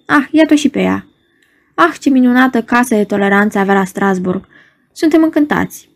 [0.07, 1.07] Ah, iată și pe ea.
[1.75, 4.47] Ah, ce minunată casă de toleranță avea la Strasburg.
[4.93, 5.90] Suntem încântați.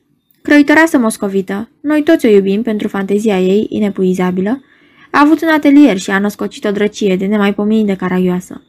[0.48, 4.62] Crăitoreasă moscovită, noi toți o iubim pentru fantezia ei inepuizabilă,
[5.10, 8.62] a avut un atelier și a născocit o drăcie de nemaipomenit de caragioasă.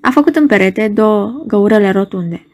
[0.00, 2.46] A făcut în perete două găurele rotunde.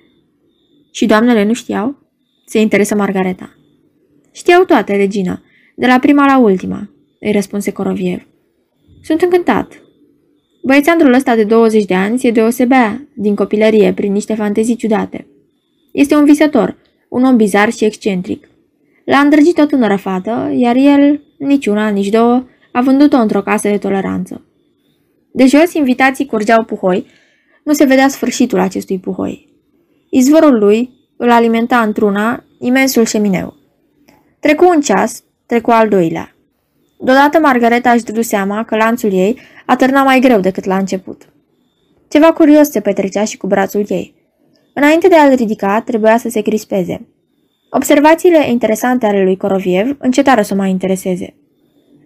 [0.91, 1.99] Și doamnele nu știau?
[2.47, 3.57] Se interesă Margareta.
[4.33, 5.43] Știau toate, regină,
[5.77, 8.27] de la prima la ultima, îi răspunse Coroviev.
[9.03, 9.83] Sunt încântat.
[10.63, 15.27] Băiețandrul ăsta de 20 de ani se deosebea din copilărie prin niște fantezii ciudate.
[15.93, 16.77] Este un visător,
[17.09, 18.50] un om bizar și excentric.
[19.11, 23.69] L-a îndrăgit o tânără fată, iar el, nici una, nici două, a vândut-o într-o casă
[23.69, 24.45] de toleranță.
[25.33, 27.07] De jos, invitații curgeau puhoi,
[27.65, 29.49] nu se vedea sfârșitul acestui puhoi.
[30.11, 33.55] Izvorul lui îl alimenta într-una imensul șemineu.
[34.41, 36.35] Trecu un ceas, trecu al doilea.
[36.99, 41.33] Deodată Margareta își dădu seama că lanțul ei atârna mai greu decât la început.
[42.09, 44.15] Ceva curios se petrecea și cu brațul ei.
[44.75, 47.09] Înainte de a-l ridica, trebuia să se crispeze.
[47.73, 51.35] Observațiile interesante ale lui Coroviev încetară să o mai intereseze.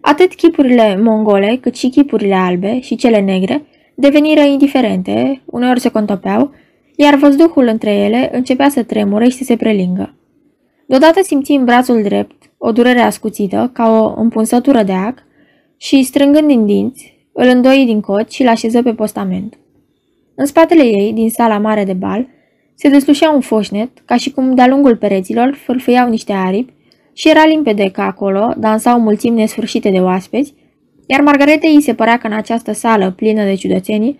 [0.00, 6.50] Atât chipurile mongole, cât și chipurile albe și cele negre deveniră indiferente, uneori se contopeau,
[6.96, 10.14] iar văzduhul între ele începea să tremure și să se prelingă.
[10.86, 15.22] Deodată simți în brațul drept o durere ascuțită, ca o împunsătură de ac,
[15.76, 19.58] și, strângând din dinți, îl îndoi din cot și l-așeză pe postament.
[20.34, 22.28] În spatele ei, din sala mare de bal,
[22.74, 26.72] se deslușea un foșnet, ca și cum de-a lungul pereților fâlfâiau niște aripi
[27.12, 30.54] și era limpede că acolo dansau mulțimi nesfârșite de oaspeți,
[31.06, 34.18] iar Margaretei îi se părea că în această sală plină de ciudățenii,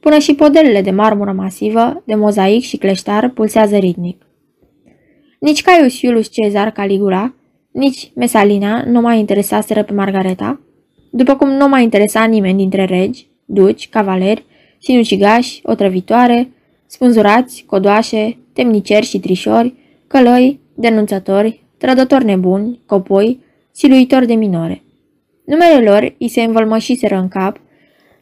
[0.00, 4.26] până și podelele de marmură masivă, de mozaic și cleștar pulsează ritmic.
[5.38, 7.34] Nici Caius Iulus Cezar Caligula,
[7.70, 10.60] nici Mesalina nu mai interesaseră pe Margareta,
[11.10, 14.44] după cum nu mai interesa nimeni dintre regi, duci, cavaleri,
[14.78, 16.50] sinucigași, otrăvitoare,
[16.86, 19.74] spânzurați, codoașe, temniceri și trișori,
[20.06, 23.40] călăi, denunțători, trădători nebuni, copoi,
[23.72, 24.82] siluitori de minore.
[25.44, 27.60] Numele lor îi se învălmășiseră în cap,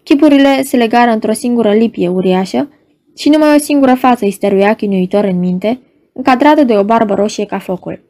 [0.02, 2.68] chipurile se legară într-o singură lipie uriașă
[3.16, 5.80] și numai o singură față îi stăruia chinuitor în minte,
[6.12, 8.02] încadrată de o barbă roșie ca focul.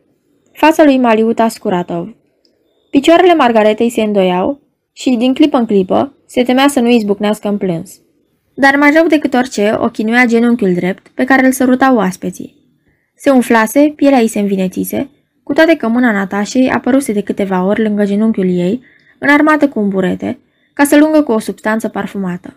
[0.53, 2.15] Fața lui Maliuta Scuratov.
[2.91, 4.61] Picioarele Margaretei se îndoiau
[4.93, 8.01] și, din clipă în clipă, se temea să nu izbucnească în plâns.
[8.55, 12.55] Dar mai rău decât orice, o chinuia genunchiul drept pe care îl sărutau oaspeții.
[13.17, 15.11] Se umflase, pielea ei se învinețise,
[15.43, 18.83] cu toate că mâna Natașei apăruse de câteva ori lângă genunchiul ei,
[19.19, 20.39] înarmată cu un burete,
[20.73, 22.57] ca să lungă cu o substanță parfumată.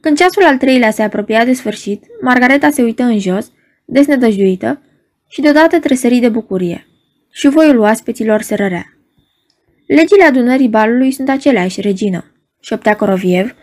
[0.00, 3.50] Când ceasul al treilea se apropia de sfârșit, Margareta se uită în jos,
[3.84, 4.82] desnădăjduită,
[5.28, 6.86] și deodată tresări de bucurie.
[7.30, 8.92] Și voiul oaspeților se rărea.
[9.86, 12.24] Legile adunării balului sunt aceleași, regină,
[12.60, 13.54] șoptea Coroviev.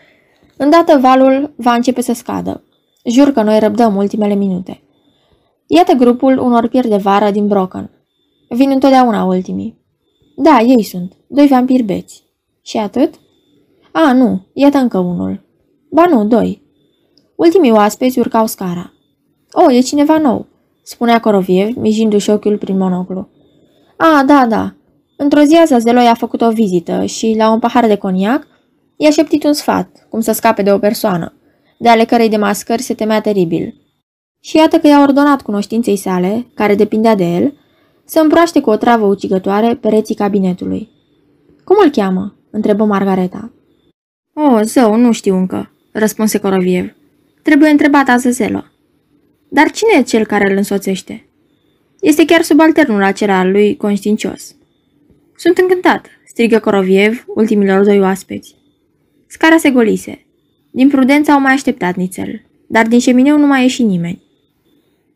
[0.58, 2.64] Îndată valul va începe să scadă.
[3.06, 4.82] Jur că noi răbdăm ultimele minute.
[5.68, 7.90] Iată grupul unor pieri de vară din Brocken.
[8.50, 9.78] Vin întotdeauna ultimii.
[10.36, 11.14] Da, ei sunt.
[11.28, 12.24] Doi vampiri beți.
[12.62, 13.14] Și atât?
[13.92, 14.46] A, nu.
[14.54, 15.46] Iată încă unul.
[15.92, 16.64] Ba nu, doi.
[17.36, 18.94] Ultimii oaspeți urcau scara.
[19.52, 20.46] O, e cineva nou,
[20.84, 23.28] spunea Coroviev, mijindu-și ochiul prin monoclu.
[23.98, 24.74] A, da, da.
[25.18, 28.48] Într-o zi Azazeloi a făcut o vizită și, la un pahar de coniac,
[28.98, 31.34] i-a șeptit un sfat, cum să scape de o persoană,
[31.78, 33.82] de ale cărei de mascări se temea teribil.
[34.40, 37.54] Și iată că i-a ordonat cunoștinței sale, care depindea de el,
[38.06, 40.90] să împroaște cu o travă ucigătoare pereții cabinetului.
[41.64, 43.54] Cum îl cheamă?" întrebă Margareta.
[44.34, 46.96] O, zău, nu știu încă," răspunse Coroviev.
[47.42, 48.72] Trebuie întrebat Azazelă.
[49.50, 51.30] Dar cine e cel care îl însoțește?
[52.00, 54.56] Este chiar subalternul acela al lui conștiincios.
[55.36, 58.56] Sunt încântat, strigă Coroviev ultimilor doi oaspeți.
[59.28, 60.26] Scara se golise.
[60.72, 64.24] Din prudență au mai așteptat nițel, dar din șemineu nu mai ieși nimeni.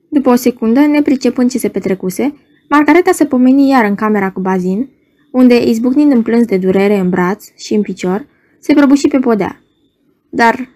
[0.09, 2.33] După o secundă, nepricepând ce se petrecuse,
[2.69, 4.89] Margareta se pomeni iar în camera cu bazin,
[5.31, 8.27] unde, izbucnind în plâns de durere în braț și în picior,
[8.59, 9.61] se prăbuși pe podea.
[10.29, 10.69] Dar,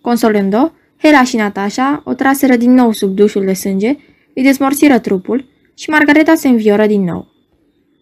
[0.00, 3.96] consolând-o, Hela și Natasha o traseră din nou sub dușul de sânge
[4.34, 7.32] îi dezmorțiră trupul și Margareta se învioră din nou.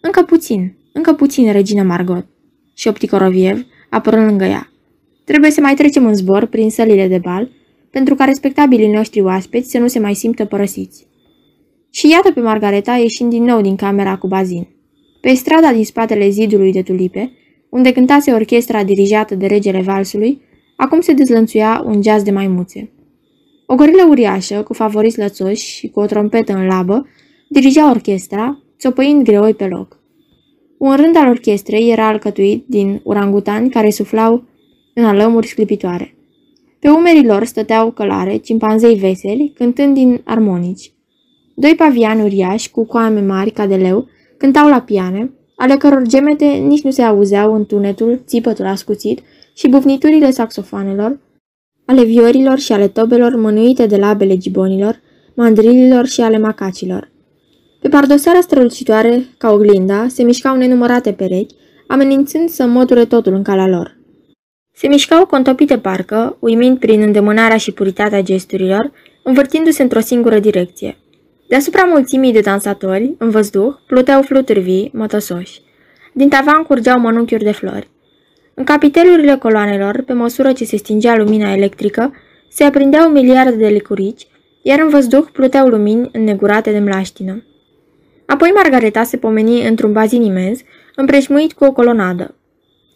[0.01, 2.27] Încă puțin, încă puțin, regină Margot,
[2.75, 4.72] și Coroviev, apărând lângă ea.
[5.25, 7.51] Trebuie să mai trecem în zbor prin sălile de bal,
[7.91, 11.07] pentru ca respectabilii noștri oaspeți să nu se mai simtă părăsiți.
[11.91, 14.69] Și iată pe Margareta ieșind din nou din camera cu bazin.
[15.21, 17.33] Pe strada din spatele zidului de tulipe,
[17.69, 20.41] unde cântase orchestra dirijată de regele valsului,
[20.77, 22.91] acum se dezlănțuia un jazz de maimuțe.
[23.67, 27.07] O gorilă uriașă, cu favoriți lățoși și cu o trompetă în labă,
[27.49, 30.01] dirigea orchestra, țopăind greoi pe loc.
[30.79, 34.45] Un rând al orchestrei era alcătuit din urangutani care suflau
[34.95, 36.17] în alămuri sclipitoare.
[36.79, 40.93] Pe umerii lor stăteau călare, cimpanzei veseli, cântând din armonici.
[41.55, 46.45] Doi paviani uriași, cu coame mari ca de leu, cântau la piane, ale căror gemete
[46.45, 49.21] nici nu se auzeau în tunetul, țipătul ascuțit
[49.55, 51.19] și bufniturile saxofanelor,
[51.85, 55.01] ale viorilor și ale tobelor mânuite de labele gibonilor,
[55.35, 57.11] mandrililor și ale macacilor.
[57.81, 61.55] Pe pardosarea strălucitoare, ca oglinda, se mișcau nenumărate perechi,
[61.87, 64.01] amenințând să moture totul în calea lor.
[64.75, 70.97] Se mișcau contopite parcă, uimind prin îndemânarea și puritatea gesturilor, învârtindu-se într-o singură direcție.
[71.49, 75.61] Deasupra mulțimii de dansatori, în văzduh, pluteau fluturi vii, mătăsoși.
[76.13, 77.89] Din tavan curgeau mănunchiuri de flori.
[78.55, 82.15] În capitelurile coloanelor, pe măsură ce se stingea lumina electrică,
[82.51, 84.27] se aprindeau miliarde de licurici,
[84.63, 87.45] iar în văzduh pluteau lumini înnegurate de mlaștină.
[88.27, 90.61] Apoi Margareta se pomeni într-un bazin imens,
[90.95, 92.35] împrejmuit cu o colonadă.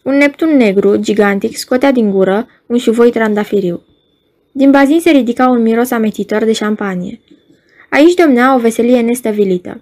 [0.07, 3.81] Un Neptun negru, gigantic, scotea din gură un șuvoi trandafiriu.
[4.51, 7.19] Din bazin se ridica un miros ametitor de șampanie.
[7.89, 9.81] Aici domnea o veselie nestăvilită.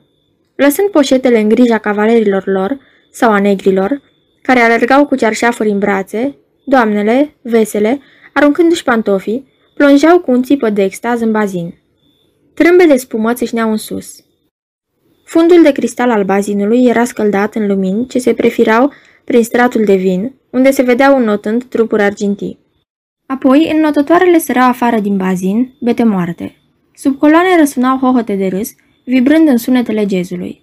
[0.56, 2.78] Lăsând poșetele în grija cavalerilor lor
[3.12, 4.02] sau a negrilor,
[4.42, 8.02] care alergau cu cearșafuri în brațe, doamnele, vesele,
[8.34, 11.74] aruncându-și pantofii, plonjau cu un țipă de extaz în bazin.
[12.54, 14.16] Trâmbe de spumăț țâșneau în sus.
[15.24, 18.92] Fundul de cristal al bazinului era scăldat în lumini ce se prefirau
[19.26, 22.60] prin stratul de vin, unde se vedeau înnotând trupuri argintii.
[23.26, 26.56] Apoi, înnotătoarele săreau afară din bazin, bete moarte.
[26.96, 28.70] Sub coloane răsunau hohote de râs,
[29.04, 30.62] vibrând în sunetele gezului.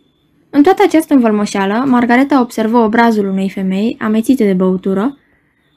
[0.50, 5.18] În toată această învălmășeală, Margareta observă obrazul unei femei amețite de băutură,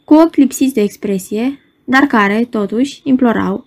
[0.06, 3.66] cu ochi lipsiți de expresie, dar care, totuși, implorau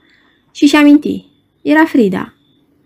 [0.52, 1.26] și-și aminti.
[1.62, 2.34] Era Frida.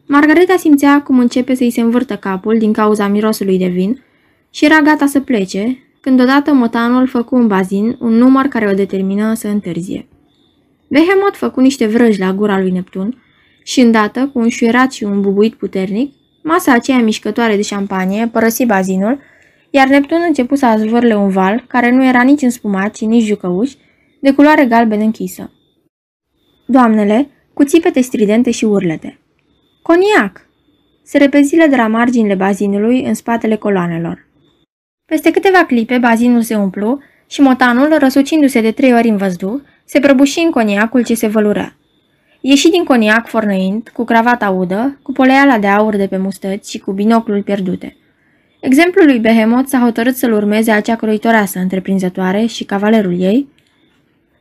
[0.06, 4.04] Margareta simțea cum începe să-i se învârtă capul din cauza mirosului de vin
[4.50, 8.74] și era gata să plece, când odată motanul făcu un bazin un număr care o
[8.74, 10.08] determină să întârzie.
[10.88, 13.22] Behemoth făcu niște vrăji la gura lui Neptun
[13.64, 18.66] și îndată, cu un șuierat și un bubuit puternic, masa aceea mișcătoare de șampanie părăsi
[18.66, 19.18] bazinul,
[19.70, 23.72] iar Neptun început să azvârle un val care nu era nici înspumat și nici jucăuș,
[24.20, 25.50] de culoare galben închisă.
[26.66, 29.18] Doamnele, cu țipete stridente și urlete.
[29.82, 30.46] Coniac!
[31.02, 34.30] Se repezile de la marginile bazinului în spatele coloanelor.
[35.12, 40.00] Peste câteva clipe, bazinul se umplu și motanul, răsucindu-se de trei ori în văzduh, se
[40.00, 41.76] prăbuși în coniacul ce se vălurea.
[42.40, 46.78] Ieși din coniac fornăind, cu cravata udă, cu poleala de aur de pe mustăți și
[46.78, 47.96] cu binoclul pierdute.
[48.60, 53.48] Exemplul lui Behemoth s-a hotărât să-l urmeze acea croitoreasă întreprinzătoare și cavalerul ei,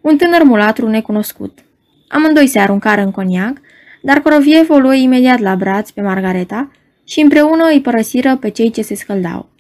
[0.01, 1.59] un tânăr mulatru necunoscut.
[2.07, 3.61] Amândoi se aruncară în coniac,
[4.01, 6.71] dar Coroviev o luă imediat la braț pe Margareta
[7.03, 9.50] și împreună îi părăsiră pe cei ce se scăldau.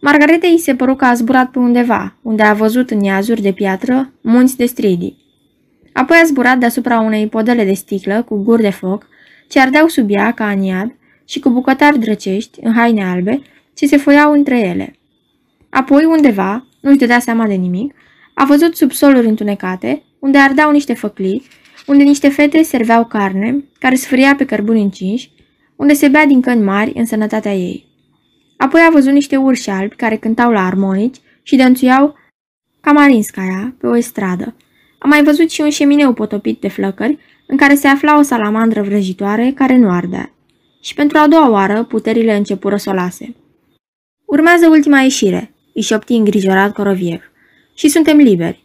[0.00, 3.52] Margareta îi se păru că a zburat pe undeva, unde a văzut în iazuri de
[3.52, 5.16] piatră munți de stridii.
[5.92, 9.06] Apoi a zburat deasupra unei podele de sticlă cu guri de foc,
[9.48, 13.42] ce ardeau sub ea ca în iad și cu bucătari drăcești, în haine albe,
[13.74, 14.96] ce se foiau între ele.
[15.68, 17.94] Apoi, undeva, nu-și dădea seama de nimic,
[18.34, 21.42] a văzut subsoluri întunecate, unde ardeau niște făclii,
[21.86, 25.30] unde niște fete serveau carne, care sfâria pe cărbuni încinși,
[25.76, 27.87] unde se bea din căni mari în sănătatea ei.
[28.58, 32.16] Apoi a văzut niște urși albi care cântau la armonici și dănțuiau
[32.80, 34.54] ca Marinskaya pe o stradă,
[34.98, 38.82] a mai văzut și un șemineu potopit de flăcări, în care se afla o salamandră
[38.82, 40.32] vrăjitoare care nu ardea.
[40.82, 43.34] Și pentru a doua oară, puterile începură să o lase.
[44.24, 47.22] Urmează ultima ieșire, îi șopti îngrijorat Coroviev.
[47.74, 48.64] Și suntem liberi.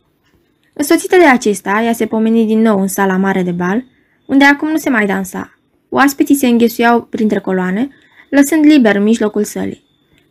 [0.74, 3.86] Însoțită de acesta, ea se pomeni din nou în sala mare de bal,
[4.26, 5.58] unde acum nu se mai dansa.
[5.90, 7.90] Oaspeții se înghesuiau printre coloane,
[8.36, 9.84] lăsând liber în mijlocul sălii.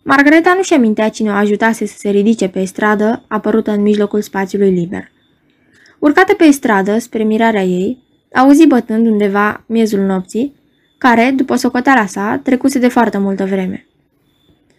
[0.03, 4.71] Margareta nu-și amintea cine o ajutase să se ridice pe stradă, apărută în mijlocul spațiului
[4.71, 5.11] liber.
[5.99, 8.03] Urcată pe stradă, spre mirarea ei,
[8.35, 10.55] auzi bătând undeva miezul nopții,
[10.99, 13.87] care, după socoteala sa, trecuse de foarte multă vreme.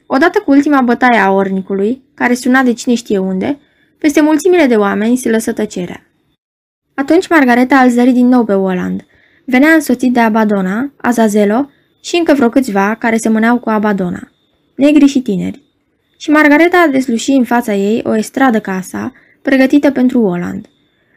[0.06, 3.60] Odată cu ultima bătaie a ornicului, care suna de cine știe unde,
[3.98, 6.08] peste mulțimile de oameni se lăsă tăcerea.
[6.94, 9.06] Atunci Margareta îl zări din nou pe Oland.
[9.46, 11.70] Venea însoțit de Abadona, Azazelo
[12.04, 14.32] și încă vreo câțiva care semăneau cu Abadona,
[14.76, 15.62] negri și tineri.
[16.18, 19.12] Și Margareta desluși în fața ei o estradă casa,
[19.42, 20.66] pregătită pentru Oland.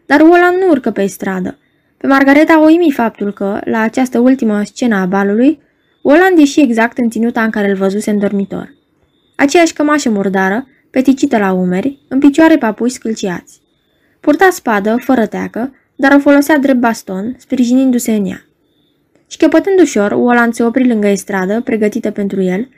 [0.07, 1.59] Dar Oland nu urcă pe stradă.
[1.97, 5.61] Pe Margareta o imi faptul că, la această ultimă scenă a balului,
[6.03, 8.75] Oland ieși exact în ținuta în care îl văzuse în dormitor.
[9.37, 13.61] Aceeași cămașă murdară, peticită la umeri, în picioare papui scâlciați.
[14.21, 18.46] Purta spadă, fără teacă, dar o folosea drept baston, sprijinindu-se în ea.
[19.27, 22.69] Și căpătând ușor, Oland se opri lângă estradă, pregătită pentru el,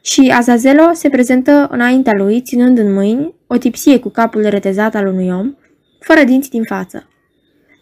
[0.00, 5.06] și Azazelo se prezentă înaintea lui, ținând în mâini o tipsie cu capul retezat al
[5.06, 5.54] unui om,
[6.00, 7.08] fără dinți din față.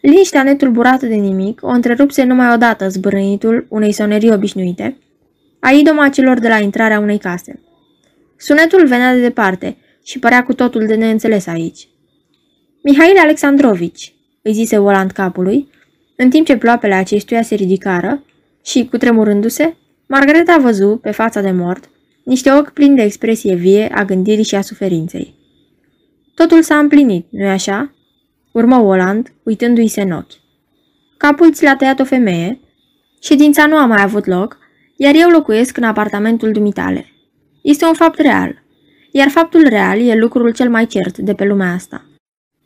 [0.01, 4.97] Liniștea netulburată de nimic o întrerupse numai odată zbârânitul unei sonerii obișnuite,
[5.61, 7.61] a idoma celor de la intrarea unei case.
[8.37, 11.89] Sunetul venea de departe și părea cu totul de neînțeles aici.
[12.83, 15.69] Mihail Alexandrovici, îi zise Volant capului,
[16.21, 18.25] în timp ce ploapele acestuia se ridicară
[18.65, 19.77] și, cutremurându-se,
[20.07, 21.91] Margareta a văzut, pe fața de mort,
[22.25, 25.35] niște ochi plini de expresie vie a gândirii și a suferinței.
[26.35, 27.95] Totul s-a împlinit, nu-i așa?
[28.53, 30.33] Urmă Oland, uitându-i se în ochi.
[31.17, 32.61] Capul ți l-a tăiat o femeie,
[33.21, 34.59] ședința nu a mai avut loc,
[34.97, 37.07] iar eu locuiesc în apartamentul dumitale.
[37.63, 38.63] Este un fapt real,
[39.13, 42.08] iar faptul real e lucrul cel mai cert de pe lumea asta.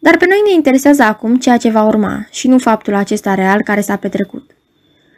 [0.05, 3.63] Dar pe noi ne interesează acum ceea ce va urma și nu faptul acesta real
[3.63, 4.51] care s-a petrecut.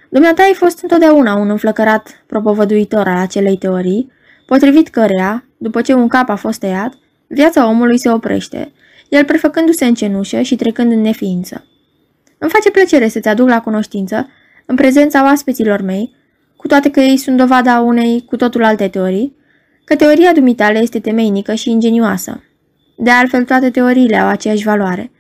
[0.09, 4.12] Dumneata ai fost întotdeauna un înflăcărat propovăduitor al acelei teorii,
[4.47, 6.94] potrivit căreia, după ce un cap a fost tăiat,
[7.27, 8.73] viața omului se oprește,
[9.09, 11.66] el prefăcându-se în cenușă și trecând în neființă.
[12.38, 14.29] Îmi face plăcere să-ți aduc la cunoștință,
[14.66, 16.14] în prezența oaspeților mei,
[16.57, 19.37] cu toate că ei sunt dovada unei cu totul alte teorii,
[19.85, 22.42] că teoria dumitale este temeinică și ingenioasă.
[22.97, 25.11] De altfel, toate teoriile au aceeași valoare.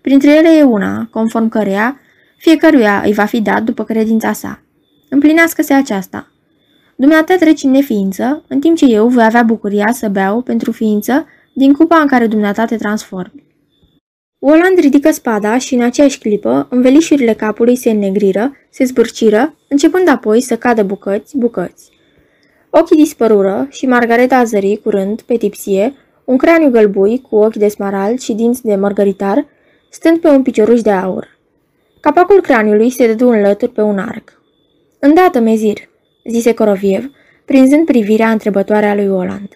[0.00, 2.00] Printre ele e una, conform căreia,
[2.36, 4.62] fiecăruia îi va fi dat după credința sa.
[5.08, 6.32] Împlinească-se aceasta.
[6.96, 11.26] Dumneata treci în neființă, în timp ce eu voi avea bucuria să beau pentru ființă
[11.54, 13.46] din cupa în care dumneata te transformi.
[14.38, 20.40] Oland ridică spada și în aceeași clipă, învelișurile capului se înnegriră, se zbârciră, începând apoi
[20.40, 21.90] să cadă bucăți, bucăți.
[22.70, 25.94] Ochii dispărură și Margareta a zări curând, pe tipsie,
[26.28, 29.46] un craniu gălbui cu ochi de smarald și dinți de mărgăritar,
[29.90, 31.38] stând pe un picioruș de aur.
[32.00, 34.42] Capacul craniului se dădu în lături pe un arc.
[34.98, 35.78] Îndată, mezir,
[36.24, 37.10] zise Coroviev,
[37.44, 39.48] prinzând privirea întrebătoare a lui Oland.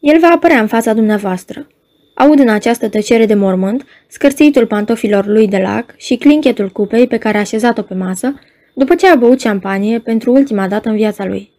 [0.00, 1.66] El va apărea în fața dumneavoastră.
[2.14, 7.18] Aud în această tăcere de mormânt scârțitul pantofilor lui de lac și clinchetul cupei pe
[7.18, 8.34] care a așezat-o pe masă,
[8.74, 11.50] după ce a băut șampanie pentru ultima dată în viața lui.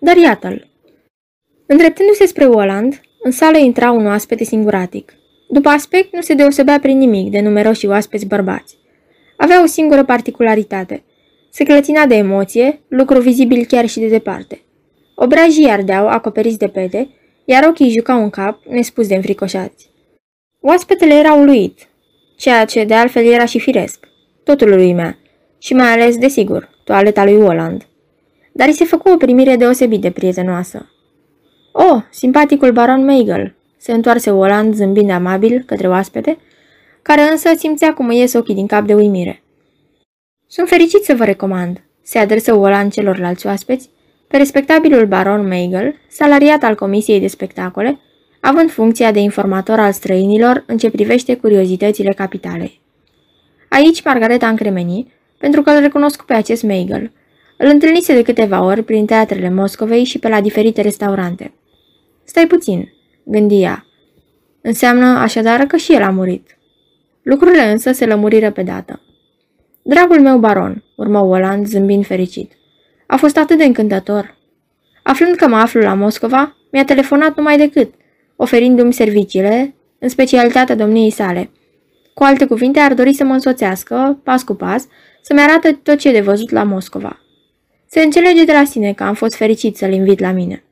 [0.00, 0.70] Dar iată-l.
[1.66, 5.14] Îndreptându-se spre Oland, în sală intra un oaspete singuratic.
[5.48, 8.78] După aspect, nu se deosebea prin nimic de numeroși oaspeți bărbați.
[9.36, 11.02] Avea o singură particularitate.
[11.50, 14.60] Se clătina de emoție, lucru vizibil chiar și de departe.
[15.14, 17.08] Obrajii ardeau, acoperiți de pete,
[17.44, 19.90] iar ochii jucau în cap, nespus de înfricoșați.
[20.60, 21.88] Oaspetele era uluit,
[22.36, 24.08] ceea ce de altfel era și firesc.
[24.44, 25.18] Totul lui mea,
[25.58, 27.86] și mai ales, desigur, toaleta lui Oland.
[28.52, 30.91] Dar îi se făcu o primire deosebit de prietenoasă.
[31.72, 36.38] Oh, simpaticul baron Meigel, se întoarse Oland zâmbind amabil către oaspete,
[37.02, 39.42] care însă simțea cum îi ies ochii din cap de uimire.
[40.46, 43.90] Sunt fericit să vă recomand, se adresă Oland celorlalți oaspeți,
[44.28, 47.98] pe respectabilul baron Meigel, salariat al Comisiei de Spectacole,
[48.40, 52.80] având funcția de informator al străinilor în ce privește curiozitățile capitalei.
[53.68, 57.12] Aici Margareta încremeni, pentru că îl recunosc pe acest Meigel.
[57.56, 61.52] Îl întâlnise de câteva ori prin teatrele Moscovei și pe la diferite restaurante.
[62.24, 62.92] Stai puțin,
[63.24, 63.86] gândia.
[64.60, 66.58] Înseamnă așadar că și el a murit.
[67.22, 69.00] Lucrurile însă se lămuriră pe dată.
[69.82, 72.52] Dragul meu baron, urmă Oland zâmbind fericit.
[73.06, 74.36] A fost atât de încântător.
[75.02, 77.94] Aflând că mă aflu la Moscova, mi-a telefonat numai decât,
[78.36, 81.50] oferindu-mi serviciile, în specialitatea domniei sale.
[82.14, 84.86] Cu alte cuvinte, ar dori să mă însoțească, pas cu pas,
[85.22, 87.20] să-mi arată tot ce e de văzut la Moscova.
[87.86, 90.64] Se înțelege de la sine că am fost fericit să-l invit la mine.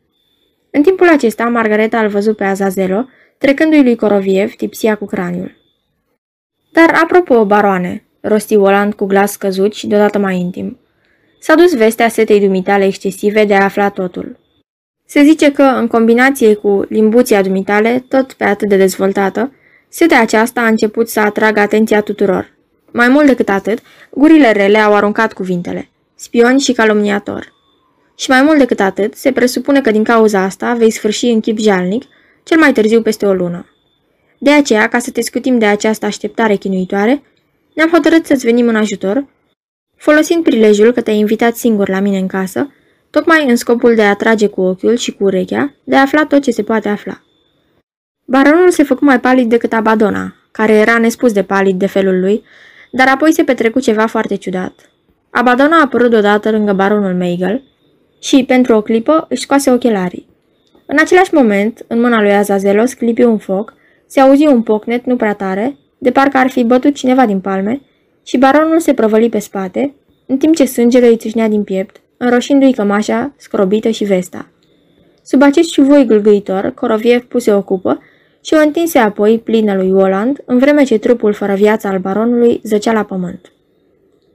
[0.71, 3.09] În timpul acesta, Margareta îl văzut pe Azazelo,
[3.39, 5.57] trecându-i lui Coroviev tipsia cu craniul.
[6.73, 10.79] Dar, apropo, baroane, rosti Oland cu glas scăzut și deodată mai intim,
[11.41, 14.39] s-a dus vestea setei dumitale excesive de a afla totul.
[15.07, 19.53] Se zice că, în combinație cu limbuția dumitale, tot pe atât de dezvoltată,
[19.89, 22.55] setea aceasta a început să atragă atenția tuturor.
[22.93, 23.79] Mai mult decât atât,
[24.11, 25.89] gurile rele au aruncat cuvintele.
[26.15, 27.53] Spion și calomniator.
[28.21, 31.59] Și mai mult decât atât, se presupune că din cauza asta vei sfârși în chip
[31.59, 32.05] jalnic,
[32.43, 33.67] cel mai târziu peste o lună.
[34.39, 37.23] De aceea, ca să te scutim de această așteptare chinuitoare,
[37.75, 39.27] ne-am hotărât să-ți venim în ajutor,
[39.97, 42.73] folosind prilejul că te-ai invitat singur la mine în casă,
[43.11, 46.43] tocmai în scopul de a trage cu ochiul și cu urechea, de a afla tot
[46.43, 47.23] ce se poate afla.
[48.25, 52.45] Baronul se făcu mai palid decât Abadona, care era nespus de palid de felul lui,
[52.91, 54.91] dar apoi se petrecu ceva foarte ciudat.
[55.31, 57.69] Abadona a apărut odată lângă baronul Meigel
[58.21, 60.29] și, pentru o clipă, își scoase ochelarii.
[60.87, 63.75] În același moment, în mâna lui Azazelos clipi un foc,
[64.07, 67.81] se auzi un pocnet nu prea tare, de parcă ar fi bătut cineva din palme,
[68.25, 69.95] și baronul se prăvăli pe spate,
[70.27, 74.49] în timp ce sângele îi țâșnea din piept, înroșindu-i cămașa, scrobită și vesta.
[75.23, 78.03] Sub acest șuvoi gâlgâitor, Coroviev puse o cupă
[78.41, 82.61] și o întinse apoi plină lui Oland, în vreme ce trupul fără viață al baronului
[82.63, 83.53] zăcea la pământ.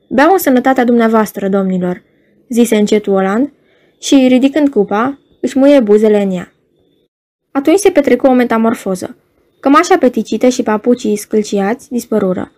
[0.10, 2.04] Beau în sănătatea dumneavoastră, domnilor,
[2.50, 3.50] zise încet Oland
[4.00, 6.54] și, ridicând cupa, își muie buzele în ea.
[7.52, 9.16] Atunci se petrecu o metamorfoză.
[9.60, 12.52] Cămașa peticită și papucii scâlciați dispărură.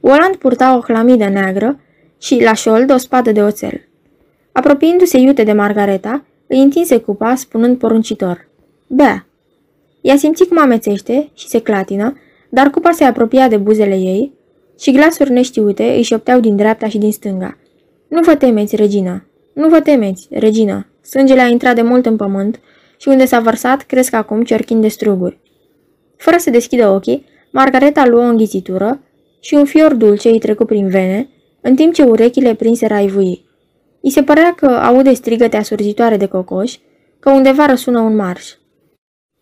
[0.00, 1.80] Oland purta o hlamidă neagră
[2.20, 3.88] și, la șold, o spadă de oțel.
[4.52, 8.48] Apropiindu-se iute de Margareta, îi întinse cupa, spunând poruncitor.
[8.86, 9.26] Bea!
[10.00, 12.18] Ea simți cum amețește și se clatină,
[12.48, 14.32] dar cupa se apropia de buzele ei
[14.78, 17.58] și glasuri neștiute îi șopteau din dreapta și din stânga.
[18.08, 19.24] Nu vă temeți, regină!
[19.54, 20.86] Nu vă temeți, regină!
[21.02, 22.60] Sângele a intrat de mult în pământ
[22.96, 25.38] și unde s-a vărsat cresc acum ciorchini de struguri.
[26.16, 29.00] Fără să deschidă ochii, Margareta luă o înghițitură
[29.40, 31.28] și un fior dulce îi trecu prin vene,
[31.60, 33.44] în timp ce urechile prinse raivui.
[34.00, 36.80] I se părea că aude strigăte asurzitoare de cocoși,
[37.20, 38.50] că undeva răsună un marș.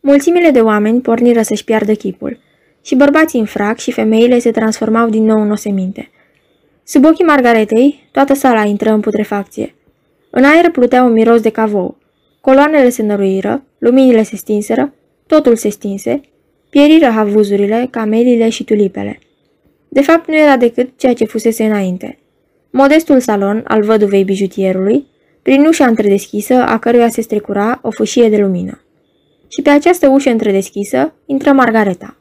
[0.01, 2.39] Mulțimile de oameni porniră să-și piardă chipul
[2.83, 6.11] și bărbații în frac și femeile se transformau din nou în oseminte.
[6.85, 9.75] Sub ochii Margaretei, toată sala intră în putrefacție.
[10.35, 11.97] În aer plutea un miros de cavou.
[12.41, 14.95] Coloanele se năruiră, luminile se stinseră,
[15.27, 16.21] totul se stinse,
[16.71, 19.19] pieriră havuzurile, camelile și tulipele.
[19.89, 22.19] De fapt, nu era decât ceea ce fusese înainte.
[22.71, 25.07] Modestul salon al văduvei bijutierului,
[25.43, 28.81] prin ușa întredeschisă, a căruia se strecura o fâșie de lumină.
[29.49, 32.17] Și pe această ușă întredeschisă intră Margareta.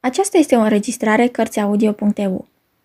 [0.00, 2.52] Aceasta este o înregistrare Cărțiaudio.eu.